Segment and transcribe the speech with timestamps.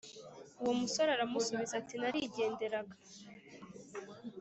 [0.61, 2.95] Uwo musore aramusubiza ati narigenderaga